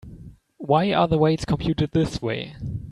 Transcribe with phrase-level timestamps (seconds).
[0.57, 2.55] Why are the weights computed this way?